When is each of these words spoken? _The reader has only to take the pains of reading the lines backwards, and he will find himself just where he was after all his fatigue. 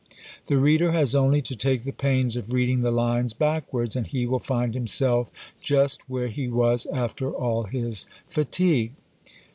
_The 0.47 0.57
reader 0.57 0.93
has 0.93 1.13
only 1.13 1.43
to 1.43 1.55
take 1.55 1.83
the 1.83 1.91
pains 1.93 2.35
of 2.35 2.51
reading 2.53 2.81
the 2.81 2.89
lines 2.89 3.35
backwards, 3.35 3.95
and 3.95 4.07
he 4.07 4.25
will 4.25 4.39
find 4.39 4.73
himself 4.73 5.31
just 5.61 6.09
where 6.09 6.27
he 6.27 6.47
was 6.47 6.87
after 6.87 7.29
all 7.31 7.65
his 7.65 8.07
fatigue. 8.25 8.93